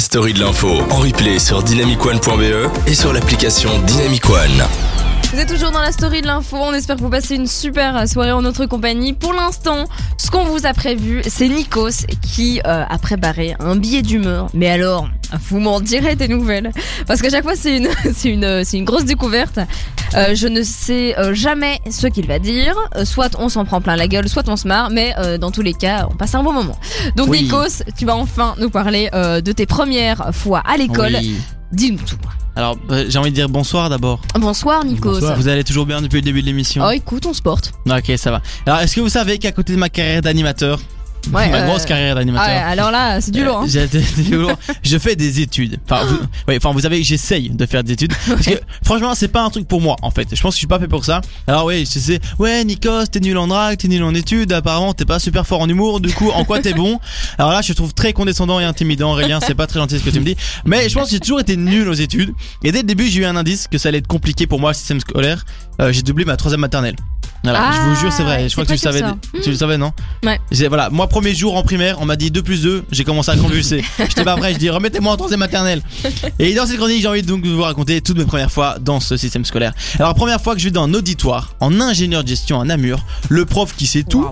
story 0.00 0.32
de 0.32 0.40
l'info 0.40 0.68
en 0.90 0.98
replay 0.98 1.38
sur 1.38 1.62
dynamicone.be 1.62 2.70
et 2.86 2.94
sur 2.94 3.12
l'application 3.12 3.70
Dynamic. 3.86 4.20
Vous 5.32 5.38
êtes 5.38 5.48
toujours 5.48 5.70
dans 5.70 5.80
la 5.80 5.92
story 5.92 6.22
de 6.22 6.26
l'info, 6.26 6.56
on 6.56 6.74
espère 6.74 6.96
que 6.96 7.02
vous 7.02 7.08
passez 7.08 7.36
une 7.36 7.46
super 7.46 8.08
soirée 8.08 8.32
en 8.32 8.42
notre 8.42 8.66
compagnie. 8.66 9.12
Pour 9.12 9.32
l'instant, 9.32 9.84
ce 10.18 10.28
qu'on 10.28 10.44
vous 10.44 10.66
a 10.66 10.72
prévu, 10.74 11.22
c'est 11.24 11.46
Nikos 11.48 12.04
qui 12.20 12.60
euh, 12.66 12.84
a 12.88 12.98
préparé 12.98 13.54
un 13.60 13.76
billet 13.76 14.02
d'humeur. 14.02 14.48
Mais 14.54 14.68
alors, 14.68 15.08
vous 15.48 15.60
m'en 15.60 15.80
direz 15.80 16.16
des 16.16 16.26
nouvelles. 16.26 16.72
Parce 17.06 17.22
qu'à 17.22 17.30
chaque 17.30 17.44
fois, 17.44 17.54
c'est 17.54 17.76
une, 17.76 17.88
c'est 18.12 18.28
une, 18.30 18.64
c'est 18.64 18.76
une 18.76 18.84
grosse 18.84 19.04
découverte. 19.04 19.60
Euh, 20.14 20.34
je 20.34 20.48
ne 20.48 20.64
sais 20.64 21.16
euh, 21.16 21.32
jamais 21.32 21.78
ce 21.88 22.08
qu'il 22.08 22.26
va 22.26 22.40
dire. 22.40 22.74
Euh, 22.96 23.04
soit 23.04 23.36
on 23.38 23.48
s'en 23.48 23.64
prend 23.64 23.80
plein 23.80 23.94
la 23.94 24.08
gueule, 24.08 24.28
soit 24.28 24.48
on 24.48 24.56
se 24.56 24.66
marre. 24.66 24.90
Mais 24.90 25.14
euh, 25.18 25.38
dans 25.38 25.52
tous 25.52 25.62
les 25.62 25.74
cas, 25.74 26.08
on 26.10 26.16
passe 26.16 26.34
un 26.34 26.42
bon 26.42 26.52
moment. 26.52 26.76
Donc 27.14 27.28
Oui. 27.28 27.44
Nikos, 27.44 27.84
tu 27.96 28.04
vas 28.04 28.16
enfin 28.16 28.56
nous 28.58 28.70
parler 28.70 29.08
euh, 29.14 29.40
de 29.40 29.52
tes 29.52 29.66
premières 29.66 30.34
fois 30.34 30.60
à 30.66 30.76
l'école. 30.76 31.16
Oui. 31.20 31.36
Dis-nous 31.70 31.98
tout. 31.98 32.16
Alors, 32.56 32.76
bah, 32.88 33.08
j'ai 33.08 33.18
envie 33.18 33.30
de 33.30 33.34
dire 33.34 33.48
bonsoir 33.48 33.88
d'abord. 33.88 34.20
Bonsoir 34.38 34.84
Nikos. 34.84 35.20
Vous 35.36 35.48
allez 35.48 35.64
toujours 35.64 35.86
bien 35.86 36.02
depuis 36.02 36.16
le 36.16 36.22
début 36.22 36.40
de 36.42 36.46
l'émission 36.46 36.84
Oh 36.86 36.90
écoute, 36.90 37.26
on 37.26 37.32
se 37.32 37.42
porte. 37.42 37.72
Ok, 37.88 38.12
ça 38.16 38.30
va. 38.30 38.42
Alors, 38.66 38.80
est-ce 38.80 38.96
que 38.96 39.00
vous 39.00 39.08
savez 39.08 39.38
qu'à 39.38 39.52
côté 39.52 39.72
de 39.72 39.78
ma 39.78 39.88
carrière 39.88 40.22
d'animateur, 40.22 40.80
Ouais, 41.32 41.48
ma 41.50 41.58
euh, 41.58 41.66
grosse 41.66 41.84
carrière 41.84 42.12
Ah 42.12 42.18
ouais, 42.18 42.24
d'animateur, 42.24 42.66
alors 42.66 42.90
là, 42.90 43.20
c'est 43.20 43.30
du 43.30 43.44
lourd. 43.44 43.58
Hein. 43.58 43.66
euh, 43.76 43.86
j'ai- 43.92 44.00
c'est 44.16 44.22
du 44.22 44.36
lourd. 44.36 44.52
je 44.82 44.98
fais 44.98 45.16
des 45.16 45.40
études. 45.40 45.78
Enfin, 45.84 46.04
vous, 46.04 46.18
ouais, 46.48 46.56
enfin, 46.56 46.72
vous 46.72 46.80
savez, 46.80 47.02
j'essaye 47.02 47.50
de 47.50 47.66
faire 47.66 47.84
des 47.84 47.92
études. 47.92 48.12
Parce 48.28 48.46
que, 48.46 48.60
franchement, 48.84 49.14
c'est 49.14 49.28
pas 49.28 49.42
un 49.42 49.50
truc 49.50 49.68
pour 49.68 49.80
moi, 49.80 49.96
en 50.02 50.10
fait. 50.10 50.28
Je 50.34 50.40
pense 50.40 50.52
que 50.52 50.56
je 50.56 50.60
suis 50.60 50.66
pas 50.66 50.78
fait 50.78 50.88
pour 50.88 51.04
ça. 51.04 51.20
Alors, 51.46 51.66
oui, 51.66 51.84
je 51.92 51.98
sais, 51.98 52.20
ouais, 52.38 52.64
Nikos, 52.64 53.06
t'es 53.06 53.20
nul 53.20 53.36
en 53.38 53.46
drague, 53.48 53.76
t'es 53.78 53.88
nul 53.88 54.02
en 54.02 54.14
études. 54.14 54.52
Apparemment, 54.52 54.92
t'es 54.94 55.04
pas 55.04 55.18
super 55.18 55.46
fort 55.46 55.60
en 55.60 55.68
humour. 55.68 56.00
Du 56.00 56.12
coup, 56.12 56.30
en 56.30 56.44
quoi 56.44 56.60
t'es 56.60 56.72
bon? 56.74 56.98
Alors 57.38 57.52
là, 57.52 57.60
je 57.62 57.72
trouve 57.72 57.92
très 57.94 58.12
condescendant 58.12 58.58
et 58.60 58.64
intimidant, 58.64 59.12
Aurélien. 59.12 59.40
C'est 59.46 59.54
pas 59.54 59.66
très 59.66 59.78
gentil 59.80 59.98
ce 59.98 60.04
que 60.04 60.10
tu 60.10 60.20
me 60.20 60.24
dis. 60.24 60.36
Mais 60.64 60.88
je 60.88 60.94
pense 60.94 61.06
que 61.06 61.10
j'ai 61.12 61.20
toujours 61.20 61.40
été 61.40 61.56
nul 61.56 61.88
aux 61.88 61.94
études. 61.94 62.32
Et 62.64 62.72
dès 62.72 62.78
le 62.78 62.86
début, 62.86 63.08
j'ai 63.08 63.20
eu 63.20 63.24
un 63.24 63.36
indice 63.36 63.68
que 63.68 63.78
ça 63.78 63.88
allait 63.90 63.98
être 63.98 64.06
compliqué 64.06 64.46
pour 64.46 64.60
moi, 64.60 64.70
le 64.70 64.74
système 64.74 65.00
scolaire. 65.00 65.44
Euh, 65.80 65.92
j'ai 65.92 66.02
doublé 66.02 66.24
ma 66.24 66.36
troisième 66.36 66.60
maternelle. 66.60 66.96
Voilà, 67.42 67.60
Ah, 67.62 67.72
je 67.72 67.88
vous 67.88 67.96
jure, 68.00 68.12
c'est 68.12 68.22
vrai. 68.22 68.48
Je 68.48 68.52
crois 68.52 68.64
que 68.64 68.68
tu 68.68 68.74
le 68.74 68.78
savais. 68.78 68.98
sûr 68.98 69.08
ça. 69.08 69.38
Tu 69.42 69.50
le 69.50 69.56
savais, 69.56 69.78
non? 69.78 69.92
Ouais. 70.24 70.38
J'ai- 70.50 70.68
Voilà, 70.68 70.90
moi, 70.90 71.08
premier 71.08 71.34
jour 71.34 71.56
en 71.56 71.62
primaire, 71.62 71.96
on 72.00 72.04
m'a 72.04 72.16
dit 72.16 72.30
2 72.30 72.42
plus 72.42 72.62
2. 72.62 72.84
J'ai 72.92 73.04
commencé 73.04 73.30
à 73.30 73.36
convulser. 73.36 73.82
J'étais 73.98 74.24
pas 74.24 74.36
prêt. 74.36 74.52
Je 74.52 74.58
dis, 74.58 74.68
remettez-moi 74.70 75.12
en 75.12 75.16
troisième 75.16 75.40
maternelle. 75.40 75.82
Et 76.38 76.52
dans 76.54 76.66
cette 76.66 76.76
chronique, 76.76 77.00
j'ai 77.00 77.08
envie 77.08 77.22
donc 77.22 77.42
de 77.42 77.48
vous 77.48 77.62
raconter 77.62 78.00
toutes 78.02 78.18
mes 78.18 78.24
premières 78.26 78.50
fois 78.52 78.76
dans 78.80 79.00
ce 79.00 79.16
système 79.16 79.44
scolaire. 79.44 79.72
Alors, 79.98 80.14
première 80.14 80.40
fois 80.40 80.54
que 80.54 80.60
je 80.60 80.66
vais 80.66 80.70
dans 80.70 80.84
un 80.84 80.92
auditoire, 80.94 81.54
en 81.60 81.80
ingénieur 81.80 82.22
de 82.24 82.28
gestion 82.28 82.60
à 82.60 82.64
Namur, 82.64 83.04
le 83.30 83.44
prof 83.46 83.74
qui 83.74 83.86
sait 83.86 84.02
tout 84.02 84.26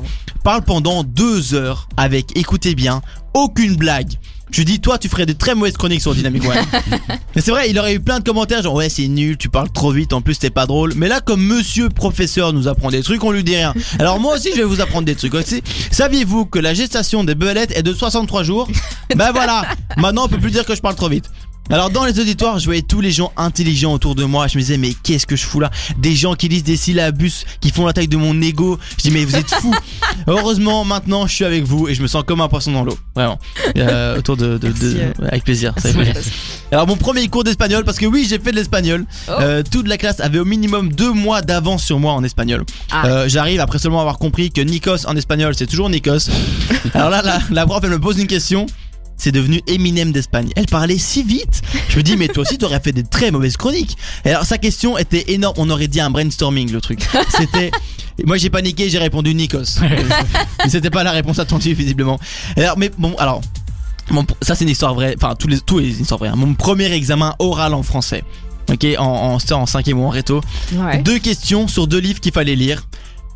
parle 0.44 0.62
pendant 0.62 1.02
deux 1.02 1.54
heures 1.54 1.88
avec, 1.96 2.36
écoutez 2.36 2.74
bien, 2.74 3.02
aucune 3.34 3.76
blague. 3.76 4.12
Je 4.50 4.58
lui 4.58 4.64
dis, 4.64 4.80
toi, 4.80 4.96
tu 4.98 5.08
ferais 5.08 5.26
des 5.26 5.34
très 5.34 5.54
mauvaises 5.54 5.76
chroniques 5.76 6.00
sur 6.00 6.14
Dynamic 6.14 6.42
One. 6.44 6.56
Mais 7.36 7.42
c'est 7.42 7.50
vrai, 7.50 7.68
il 7.68 7.78
aurait 7.78 7.94
eu 7.94 8.00
plein 8.00 8.18
de 8.18 8.24
commentaires 8.24 8.62
genre, 8.62 8.74
ouais, 8.74 8.88
c'est 8.88 9.06
nul, 9.06 9.36
tu 9.36 9.50
parles 9.50 9.70
trop 9.70 9.92
vite, 9.92 10.12
en 10.14 10.22
plus, 10.22 10.38
t'es 10.38 10.48
pas 10.50 10.66
drôle. 10.66 10.94
Mais 10.96 11.08
là, 11.08 11.20
comme 11.20 11.42
monsieur 11.42 11.90
professeur 11.90 12.52
nous 12.54 12.66
apprend 12.66 12.90
des 12.90 13.02
trucs, 13.02 13.22
on 13.24 13.30
lui 13.30 13.44
dit 13.44 13.56
rien. 13.56 13.74
Alors, 13.98 14.18
moi 14.20 14.36
aussi, 14.36 14.50
je 14.52 14.56
vais 14.56 14.64
vous 14.64 14.80
apprendre 14.80 15.04
des 15.04 15.14
trucs. 15.14 15.34
aussi. 15.34 15.62
Saviez-vous 15.90 16.46
que 16.46 16.58
la 16.58 16.72
gestation 16.72 17.24
des 17.24 17.34
bebelettes 17.34 17.76
est 17.76 17.82
de 17.82 17.92
63 17.92 18.42
jours? 18.42 18.68
Ben 19.14 19.32
voilà. 19.32 19.66
Maintenant, 19.98 20.24
on 20.24 20.28
peut 20.28 20.38
plus 20.38 20.50
dire 20.50 20.64
que 20.64 20.74
je 20.74 20.80
parle 20.80 20.94
trop 20.94 21.08
vite. 21.08 21.30
Alors 21.70 21.90
dans 21.90 22.04
les 22.04 22.18
auditoires, 22.18 22.58
je 22.58 22.64
voyais 22.64 22.80
tous 22.82 23.00
les 23.02 23.10
gens 23.12 23.30
intelligents 23.36 23.92
autour 23.92 24.14
de 24.14 24.24
moi. 24.24 24.46
Je 24.46 24.56
me 24.56 24.62
disais 24.62 24.78
mais 24.78 24.94
qu'est-ce 25.02 25.26
que 25.26 25.36
je 25.36 25.44
fous 25.44 25.60
là? 25.60 25.70
Des 25.98 26.14
gens 26.16 26.34
qui 26.34 26.48
lisent 26.48 26.64
des 26.64 26.76
syllabus, 26.78 27.44
qui 27.60 27.70
font 27.70 27.84
la 27.86 27.92
taille 27.92 28.08
de 28.08 28.16
mon 28.16 28.40
ego. 28.40 28.78
Je 28.96 29.02
dis 29.02 29.10
mais 29.10 29.24
vous 29.24 29.36
êtes 29.36 29.50
fous. 29.54 29.74
Heureusement 30.26 30.84
maintenant 30.86 31.26
je 31.26 31.34
suis 31.34 31.44
avec 31.44 31.64
vous 31.64 31.86
et 31.88 31.94
je 31.94 32.00
me 32.02 32.06
sens 32.06 32.24
comme 32.26 32.40
un 32.40 32.48
poisson 32.48 32.72
dans 32.72 32.84
l'eau. 32.84 32.98
Vraiment. 33.14 33.38
Euh, 33.76 34.18
autour 34.18 34.36
de, 34.38 34.56
de, 34.56 34.68
de- 34.68 34.72
Merci, 34.72 34.96
euh. 34.98 35.28
avec 35.28 35.44
plaisir. 35.44 35.74
ça 35.76 35.92
plaisir. 35.92 36.14
Alors 36.72 36.86
mon 36.86 36.96
premier 36.96 37.28
cours 37.28 37.44
d'espagnol 37.44 37.84
parce 37.84 37.98
que 37.98 38.06
oui 38.06 38.26
j'ai 38.28 38.38
fait 38.38 38.50
de 38.50 38.56
l'espagnol. 38.56 39.04
Oh. 39.28 39.32
Euh, 39.40 39.62
toute 39.70 39.88
la 39.88 39.98
classe 39.98 40.20
avait 40.20 40.38
au 40.38 40.44
minimum 40.46 40.90
deux 40.92 41.12
mois 41.12 41.42
d'avance 41.42 41.84
sur 41.84 41.98
moi 41.98 42.12
en 42.14 42.24
espagnol. 42.24 42.64
Ah. 42.90 43.06
Euh, 43.06 43.28
J'arrive 43.28 43.60
après 43.60 43.78
seulement 43.78 44.00
avoir 44.00 44.18
compris 44.18 44.50
que 44.50 44.62
Nikos 44.62 45.06
en 45.06 45.16
espagnol 45.16 45.54
c'est 45.54 45.66
toujours 45.66 45.90
Nikos. 45.90 46.30
Alors 46.94 47.10
là 47.10 47.20
la, 47.22 47.40
la 47.50 47.66
prof 47.66 47.80
elle 47.84 47.90
me 47.90 48.00
pose 48.00 48.18
une 48.18 48.26
question. 48.26 48.64
C'est 49.18 49.32
devenu 49.32 49.60
Eminem 49.66 50.12
d'Espagne. 50.12 50.50
Elle 50.56 50.66
parlait 50.66 50.96
si 50.98 51.22
vite. 51.24 51.60
Je 51.88 51.96
me 51.96 52.02
dis 52.02 52.16
mais 52.16 52.28
toi 52.28 52.42
aussi 52.42 52.56
t'aurais 52.56 52.80
fait 52.80 52.92
des 52.92 53.02
très 53.02 53.30
mauvaises 53.30 53.56
chroniques. 53.56 53.96
Et 54.24 54.30
alors 54.30 54.44
sa 54.44 54.58
question 54.58 54.96
était 54.96 55.32
énorme. 55.32 55.54
On 55.58 55.68
aurait 55.70 55.88
dit 55.88 56.00
un 56.00 56.10
brainstorming 56.10 56.70
le 56.72 56.80
truc. 56.80 57.00
C'était 57.36 57.70
moi 58.24 58.36
j'ai 58.36 58.48
paniqué 58.50 58.88
j'ai 58.90 58.98
répondu 58.98 59.34
Nikos. 59.34 59.80
Mais 60.64 60.70
c'était 60.70 60.90
pas 60.90 61.02
la 61.02 61.10
réponse 61.12 61.38
attendue 61.38 61.74
visiblement. 61.74 62.18
Alors 62.56 62.78
mais 62.78 62.90
bon 62.96 63.14
alors 63.18 63.40
mon- 64.10 64.24
ça 64.40 64.54
c'est 64.54 64.64
une 64.64 64.70
histoire 64.70 64.94
vraie, 64.94 65.14
enfin 65.20 65.34
tous 65.34 65.48
les 65.48 65.58
tous 65.60 65.78
les 65.80 66.00
histoires 66.00 66.18
vraies. 66.18 66.28
hein. 66.28 66.36
Mon 66.36 66.54
premier 66.54 66.90
examen 66.92 67.34
oral 67.40 67.74
en 67.74 67.82
français. 67.82 68.22
Ok, 68.70 68.86
en, 68.98 69.02
en, 69.04 69.38
c'était 69.38 69.54
en 69.54 69.64
cinquième 69.66 69.98
ou 69.98 70.04
en 70.04 70.10
réto. 70.10 70.42
Ouais. 70.74 70.98
Deux 71.02 71.18
questions 71.18 71.66
sur 71.68 71.86
deux 71.86 71.98
livres 71.98 72.20
qu'il 72.20 72.32
fallait 72.32 72.54
lire. 72.54 72.86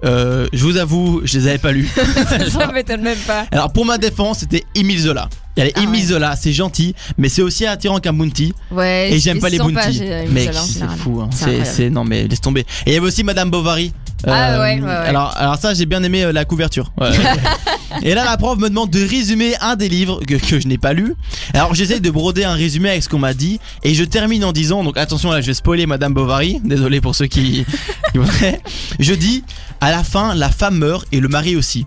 Euh, 0.04 0.46
je 0.52 0.62
vous 0.64 0.76
avoue, 0.76 1.20
je 1.24 1.38
les 1.38 1.46
avais 1.48 1.58
pas 1.58 1.72
lus. 1.72 1.88
Ça 2.50 2.70
m'étonne 2.72 3.00
même 3.02 3.18
pas. 3.18 3.46
Alors 3.50 3.72
pour 3.72 3.86
ma 3.86 3.98
défense, 3.98 4.40
c'était 4.40 4.64
Émile 4.74 4.98
Zola. 5.00 5.28
Il 5.56 5.64
y 5.64 5.68
a 5.68 5.70
Ah 5.74 5.80
ouais. 5.80 6.00
Zola, 6.02 6.34
c'est 6.36 6.52
gentil, 6.52 6.94
mais 7.18 7.28
c'est 7.28 7.42
aussi 7.42 7.66
attirant 7.66 7.98
qu'un 8.00 8.12
bounty. 8.12 8.54
Ouais. 8.70 9.10
Et 9.12 9.18
j'aime 9.20 9.38
pas 9.40 9.48
les 9.50 9.58
bounty. 9.58 10.00
Mec, 10.30 10.50
c'est 10.54 10.88
fou. 10.98 11.20
hein. 11.22 11.30
C'est 11.64 11.90
non 11.90 12.04
mais 12.04 12.26
laisse 12.26 12.40
tomber. 12.40 12.60
Et 12.86 12.90
il 12.90 12.92
y 12.94 12.96
avait 12.96 13.06
aussi 13.06 13.22
Madame 13.24 13.50
Bovary. 13.50 13.92
Ah 14.24 14.60
ouais, 14.60 14.76
ouais, 14.76 14.82
ouais. 14.82 14.88
Alors, 14.88 15.34
alors 15.36 15.56
ça, 15.56 15.74
j'ai 15.74 15.84
bien 15.84 16.00
aimé 16.04 16.22
euh, 16.22 16.30
la 16.32 16.44
couverture. 16.44 16.92
Ouais. 17.00 17.10
Et 18.04 18.14
là, 18.14 18.24
la 18.24 18.36
prof 18.36 18.56
me 18.56 18.68
demande 18.68 18.88
de 18.88 19.04
résumer 19.04 19.54
un 19.60 19.74
des 19.74 19.88
livres 19.88 20.20
que, 20.24 20.34
que 20.36 20.60
je 20.60 20.68
n'ai 20.68 20.78
pas 20.78 20.92
lu. 20.92 21.14
Alors, 21.54 21.74
j'essaye 21.74 22.00
de 22.00 22.08
broder 22.08 22.44
un 22.44 22.54
résumé 22.54 22.90
avec 22.90 23.02
ce 23.02 23.08
qu'on 23.08 23.18
m'a 23.18 23.34
dit. 23.34 23.58
Et 23.82 23.94
je 23.94 24.04
termine 24.04 24.44
en 24.44 24.52
disant, 24.52 24.84
donc 24.84 24.96
attention 24.96 25.32
là, 25.32 25.40
je 25.40 25.48
vais 25.48 25.54
spoiler 25.54 25.86
Madame 25.86 26.14
Bovary. 26.14 26.60
Désolé 26.64 27.00
pour 27.00 27.16
ceux 27.16 27.26
qui, 27.26 27.66
qui 28.12 28.18
voudraient. 28.18 28.60
Je 29.00 29.12
dis, 29.12 29.42
à 29.80 29.90
la 29.90 30.04
fin, 30.04 30.36
la 30.36 30.50
femme 30.50 30.78
meurt 30.78 31.04
et 31.10 31.18
le 31.18 31.26
mari 31.26 31.56
aussi. 31.56 31.84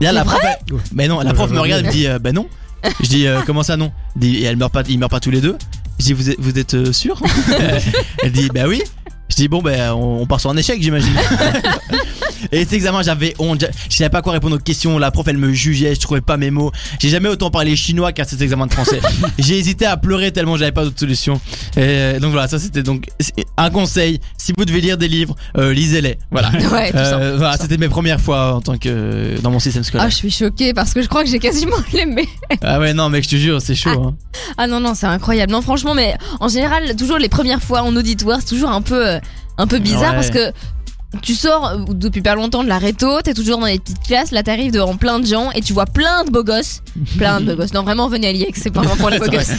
Et 0.00 0.04
là, 0.04 0.12
la 0.12 0.24
prof, 0.24 0.40
mais 0.94 1.08
non, 1.08 1.20
la 1.20 1.34
prof 1.34 1.50
me 1.50 1.60
regarde 1.60 1.84
et 1.84 1.88
me 1.88 1.92
dit, 1.92 2.06
euh, 2.06 2.18
bah 2.18 2.32
non. 2.32 2.46
Je 3.00 3.08
dis, 3.08 3.26
euh, 3.26 3.40
comment 3.46 3.62
ça 3.62 3.76
non? 3.76 3.92
Dit, 4.14 4.36
et 4.36 4.44
elle 4.44 4.56
meurt 4.56 4.72
pas, 4.72 4.82
ils 4.88 4.98
meurent 4.98 5.08
pas 5.08 5.20
tous 5.20 5.30
les 5.30 5.40
deux? 5.40 5.56
Je 5.98 6.06
dis, 6.06 6.12
vous 6.12 6.30
êtes, 6.30 6.40
vous 6.40 6.58
êtes 6.58 6.74
euh, 6.74 6.92
sûr 6.92 7.20
Elle 8.22 8.32
dit, 8.32 8.48
bah 8.52 8.64
oui. 8.66 8.82
Je 9.28 9.36
dis, 9.36 9.48
bon, 9.48 9.60
ben, 9.62 9.92
on, 9.92 10.20
on 10.22 10.26
part 10.26 10.40
sur 10.40 10.50
un 10.50 10.56
échec, 10.56 10.80
j'imagine. 10.80 11.12
Et 12.52 12.60
cet 12.60 12.74
examen, 12.74 13.02
j'avais 13.02 13.34
honte. 13.38 13.64
Je 13.90 13.96
savais 13.96 14.10
pas 14.10 14.22
quoi 14.22 14.32
répondre 14.32 14.56
aux 14.56 14.60
questions. 14.60 14.98
La 14.98 15.10
prof, 15.10 15.26
elle 15.26 15.38
me 15.38 15.52
jugeait. 15.52 15.94
Je 15.94 16.00
trouvais 16.00 16.20
pas 16.20 16.36
mes 16.36 16.50
mots. 16.50 16.70
J'ai 17.00 17.08
jamais 17.08 17.28
autant 17.28 17.50
parlé 17.50 17.74
chinois 17.74 18.12
qu'à 18.12 18.24
cet 18.24 18.40
examen 18.40 18.66
de 18.66 18.72
français. 18.72 19.00
J'ai 19.38 19.58
hésité 19.58 19.86
à 19.86 19.96
pleurer 19.96 20.30
tellement 20.32 20.56
j'avais 20.56 20.70
pas 20.70 20.84
d'autre 20.84 20.98
solution. 21.00 21.40
Et 21.76 21.80
euh, 21.80 22.20
donc 22.20 22.32
voilà, 22.32 22.46
ça 22.46 22.58
c'était 22.58 22.82
donc 22.82 23.08
un 23.56 23.70
conseil. 23.70 24.20
Si 24.36 24.52
vous 24.56 24.64
devez 24.64 24.80
lire 24.80 24.96
des 24.98 25.08
livres, 25.08 25.34
euh, 25.56 25.72
lisez-les. 25.72 26.18
Voilà. 26.30 26.50
Ouais, 26.70 26.90
tout 26.90 26.98
ça. 26.98 27.18
Euh, 27.18 27.36
voilà, 27.36 27.56
c'était 27.56 27.78
mes 27.78 27.88
premières 27.88 28.20
fois 28.20 28.54
en 28.54 28.60
tant 28.60 28.76
que 28.76 29.40
dans 29.40 29.50
mon 29.50 29.58
système 29.58 29.82
Ah, 29.84 29.88
scolaire. 29.88 30.10
je 30.10 30.14
suis 30.16 30.30
choquée 30.30 30.74
parce 30.74 30.92
que 30.92 31.00
je 31.02 31.08
crois 31.08 31.24
que 31.24 31.30
j'ai 31.30 31.38
quasiment 31.38 31.76
mêmes. 31.94 32.18
Ah 32.62 32.78
ouais, 32.80 32.92
non, 32.92 33.08
mec, 33.08 33.24
je 33.24 33.30
te 33.30 33.36
jure, 33.36 33.60
c'est 33.62 33.74
chaud. 33.74 33.90
hein. 33.90 34.14
Ah 34.58 34.66
non, 34.66 34.78
non, 34.80 34.94
c'est 34.94 35.06
incroyable. 35.06 35.52
Non, 35.52 35.62
franchement, 35.62 35.94
mais 35.94 36.16
en 36.40 36.48
général, 36.48 36.94
toujours 36.96 37.18
les 37.18 37.28
premières 37.28 37.62
fois 37.62 37.82
en 37.82 37.94
auditoire, 37.96 38.38
c'est 38.40 38.48
toujours 38.54 38.70
un 38.70 38.82
peu, 38.82 39.15
un 39.58 39.66
peu 39.66 39.78
bizarre 39.78 40.10
Ouais. 40.10 40.16
parce 40.16 40.30
que 40.30 40.52
tu 41.22 41.34
sors 41.34 41.66
euh, 41.66 41.76
depuis 41.94 42.20
pas 42.20 42.34
longtemps 42.34 42.62
de 42.62 42.68
la 42.68 42.78
réto, 42.78 43.22
t'es 43.22 43.32
toujours 43.32 43.58
dans 43.58 43.66
les 43.66 43.78
petites 43.78 44.02
classes, 44.02 44.32
là 44.32 44.42
t'arrives 44.42 44.72
devant 44.72 44.96
plein 44.96 45.18
de 45.18 45.24
gens 45.26 45.50
et 45.52 45.62
tu 45.62 45.72
vois 45.72 45.86
plein 45.86 46.24
de 46.24 46.30
beaux 46.30 46.42
gosses. 46.44 46.82
Plein 47.18 47.40
de 47.40 47.46
beaux 47.46 47.56
gosses. 47.56 47.72
Non, 47.74 47.82
vraiment, 47.82 48.08
venez 48.08 48.28
à 48.28 48.32
l'IEX, 48.32 48.60
c'est 48.62 48.70
pas 48.70 48.80
vraiment 48.80 48.96
pour 48.96 49.08
les 49.10 49.18
beaux 49.18 49.26
gosses. 49.26 49.50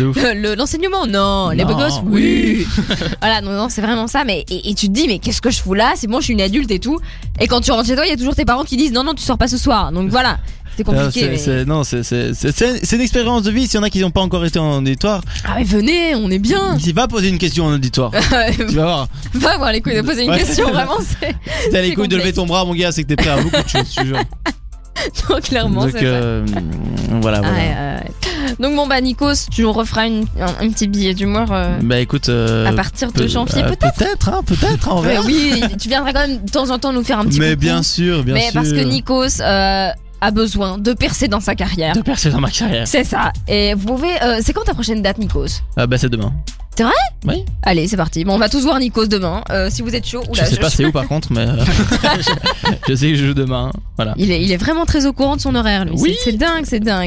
Ouf. 0.00 0.16
Le- 0.34 0.54
L'enseignement, 0.54 1.06
non. 1.06 1.50
Les 1.50 1.64
Non, 1.64 1.70
beaux 1.70 1.76
gosses, 1.78 2.00
oui. 2.04 2.66
voilà, 3.20 3.40
non, 3.42 3.52
non, 3.52 3.68
c'est 3.70 3.80
vraiment 3.82 4.06
ça. 4.06 4.24
Mais 4.24 4.44
et, 4.50 4.70
et 4.70 4.74
tu 4.74 4.88
te 4.88 4.92
dis, 4.92 5.06
mais 5.06 5.18
qu'est-ce 5.18 5.40
que 5.40 5.50
je 5.50 5.60
fous 5.60 5.74
là? 5.74 5.92
C'est 5.96 6.06
bon, 6.08 6.18
je 6.20 6.24
suis 6.24 6.32
une 6.34 6.40
adulte 6.40 6.70
et 6.70 6.78
tout. 6.80 6.98
Et 7.40 7.46
quand 7.46 7.60
tu 7.60 7.70
rentres 7.72 7.86
chez 7.86 7.94
toi, 7.94 8.04
il 8.06 8.10
y 8.10 8.12
a 8.12 8.16
toujours 8.16 8.34
tes 8.34 8.44
parents 8.44 8.64
qui 8.64 8.76
disent, 8.76 8.92
non, 8.92 9.04
non, 9.04 9.14
tu 9.14 9.22
sors 9.22 9.38
pas 9.38 9.48
ce 9.48 9.58
soir. 9.58 9.92
Donc 9.92 10.08
voilà, 10.10 10.38
c'est 10.76 10.84
compliqué. 10.84 11.28
mais- 11.46 11.64
non, 11.64 11.84
c'est 11.84 12.02
c'est- 12.02 12.34
c'est- 12.34 12.52
c'est- 12.52 12.84
c'est 12.84 12.96
une 12.96 13.02
expérience 13.02 13.42
de 13.42 13.50
vie. 13.50 13.66
S'il 13.66 13.76
y 13.76 13.78
en 13.78 13.82
a 13.82 13.90
qui 13.90 14.00
n'ont 14.00 14.10
pas 14.10 14.20
encore 14.20 14.44
été 14.44 14.58
en 14.58 14.78
auditoire, 14.78 15.22
Ah 15.44 15.54
mais 15.56 15.64
venez, 15.64 16.14
on 16.14 16.30
est 16.30 16.38
bien. 16.38 16.76
tu 16.82 16.92
vas 16.92 17.08
poser 17.08 17.28
une 17.28 17.38
question 17.38 17.64
en 17.66 17.72
auditoire. 17.74 18.10
tu 18.56 18.64
vas 18.74 18.82
voir. 18.84 19.08
Va 19.34 19.54
avoir 19.54 19.72
les 19.72 19.80
couilles 19.80 19.96
de 19.96 20.02
poser 20.02 20.24
une 20.24 20.30
Ouais. 20.30 20.38
question, 20.38 20.70
vraiment, 20.72 20.98
c'est. 21.00 21.34
Si 21.64 21.70
t'as 21.70 21.80
les 21.80 21.88
C'est 21.90 21.94
couilles 21.94 22.08
de 22.08 22.16
lever 22.16 22.32
complexe. 22.32 22.36
ton 22.36 22.46
bras, 22.46 22.64
mon 22.64 22.74
gars, 22.74 22.92
c'est 22.92 23.02
que 23.02 23.08
t'es 23.08 23.16
prêt 23.16 23.30
à 23.30 23.36
beaucoup 23.42 23.50
de 23.62 23.68
choses, 23.68 23.86
je 23.96 24.00
te 24.02 24.06
jure. 24.06 24.18
Non, 25.28 25.40
clairement, 25.42 25.82
Donc, 25.82 25.90
c'est 25.92 25.98
ça. 26.00 26.04
euh, 26.06 26.46
voilà, 27.20 27.40
voilà. 27.40 27.40
Ouais, 27.42 27.58
ouais, 27.58 28.00
ouais. 28.02 28.54
Donc 28.58 28.74
bon 28.74 28.86
bah 28.86 28.98
Nikos, 29.00 29.34
tu 29.52 29.60
nous 29.62 29.72
referas 29.72 30.06
une, 30.06 30.24
un, 30.40 30.64
un 30.66 30.70
petit 30.70 30.88
billet 30.88 31.12
d'humour 31.12 31.46
euh, 31.52 31.78
Bah 31.82 32.00
écoute, 32.00 32.30
euh, 32.30 32.66
à 32.66 32.72
partir 32.72 33.12
de 33.12 33.18
peut- 33.22 33.28
janvier 33.28 33.62
euh, 33.62 33.68
peut-être. 33.68 33.94
Peut-être, 33.98 34.28
hein, 34.30 34.40
peut-être, 34.46 34.94
Ouais, 35.02 35.08
verra. 35.08 35.26
oui, 35.26 35.60
tu 35.78 35.88
viendras 35.88 36.12
quand 36.14 36.26
même 36.26 36.42
de 36.42 36.50
temps 36.50 36.70
en 36.70 36.78
temps 36.78 36.92
nous 36.94 37.04
faire 37.04 37.18
un 37.18 37.26
petit 37.26 37.38
Mais 37.40 37.50
coucou. 37.50 37.60
bien 37.60 37.82
sûr, 37.82 38.24
bien 38.24 38.34
Mais 38.34 38.44
sûr. 38.44 38.54
parce 38.54 38.70
que 38.72 38.80
Nikos 38.80 39.40
euh, 39.42 39.90
a 40.20 40.30
besoin 40.30 40.78
de 40.78 40.92
percer 40.92 41.28
dans 41.28 41.40
sa 41.40 41.54
carrière. 41.54 41.94
De 41.94 42.02
percer 42.02 42.30
dans 42.30 42.40
ma 42.40 42.50
carrière. 42.50 42.86
C'est 42.88 43.04
ça. 43.04 43.32
Et 43.48 43.74
vous 43.74 43.86
pouvez. 43.86 44.22
euh, 44.22 44.40
c'est 44.42 44.52
quand 44.52 44.64
ta 44.64 44.74
prochaine 44.74 45.02
date, 45.02 45.18
Nikos 45.18 45.60
Ah 45.76 45.86
bah 45.86 45.98
c'est 45.98 46.08
demain. 46.08 46.32
C'est 46.76 46.82
vrai? 46.84 46.92
Oui. 47.26 47.42
Allez, 47.62 47.88
c'est 47.88 47.96
parti. 47.96 48.22
Bon, 48.24 48.34
on 48.34 48.38
va 48.38 48.50
tous 48.50 48.62
voir 48.64 48.78
Nikos 48.78 49.06
demain. 49.06 49.42
Euh, 49.50 49.68
si 49.70 49.80
vous 49.80 49.94
êtes 49.94 50.06
chaud. 50.06 50.22
Je 50.26 50.30
Oula, 50.32 50.44
sais 50.44 50.56
pas 50.56 50.68
c'est 50.68 50.84
où 50.84 50.92
par 50.92 51.08
contre, 51.08 51.32
mais 51.32 51.40
euh, 51.46 51.64
je, 51.64 52.30
je 52.88 52.94
sais 52.94 53.08
que 53.12 53.14
je 53.16 53.26
joue 53.28 53.34
demain. 53.34 53.70
Voilà. 53.96 54.12
Il 54.18 54.30
est, 54.30 54.42
il 54.42 54.52
est 54.52 54.58
vraiment 54.58 54.84
très 54.84 55.06
au 55.06 55.12
courant 55.14 55.36
de 55.36 55.40
son 55.40 55.54
horaire, 55.54 55.86
lui. 55.86 55.94
Oui. 55.96 56.14
C'est 56.22 56.32
c'est 56.32 56.36
dingue, 56.36 56.64
c'est 56.66 56.80
dingue. 56.80 57.04